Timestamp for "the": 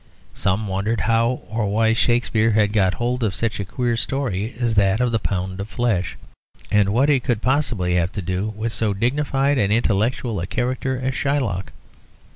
5.11-5.19